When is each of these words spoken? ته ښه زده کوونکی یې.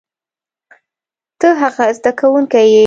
ته 1.39 1.49
ښه 1.75 1.87
زده 1.97 2.11
کوونکی 2.19 2.65
یې. 2.73 2.79